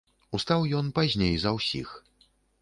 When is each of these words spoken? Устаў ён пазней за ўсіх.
Устаў 0.37 0.63
ён 0.79 0.89
пазней 0.95 1.37
за 1.45 1.53
ўсіх. 1.59 1.93